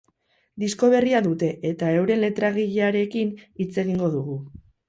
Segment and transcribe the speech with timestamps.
[0.63, 4.41] Disko berria dute, eta euren letragilearekin hitz egingo dugu.